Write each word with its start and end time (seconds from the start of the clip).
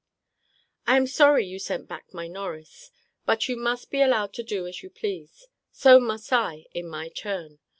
I 0.87 0.97
am 0.97 1.05
sorry 1.05 1.45
you 1.45 1.59
sent 1.59 1.87
back 1.87 2.11
my 2.11 2.27
Norris. 2.27 2.89
But 3.27 3.47
you 3.47 3.55
must 3.55 3.91
be 3.91 4.01
allowed 4.01 4.33
to 4.33 4.41
do 4.43 4.65
as 4.65 4.81
you 4.81 4.89
please. 4.89 5.45
So 5.71 5.99
must 5.99 6.33
I, 6.33 6.65
in 6.73 6.87
my 6.89 7.09
turn. 7.09 7.59